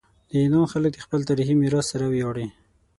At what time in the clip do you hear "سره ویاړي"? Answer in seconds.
1.93-2.47